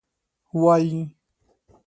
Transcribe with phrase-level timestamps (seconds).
[0.61, 0.99] وایي.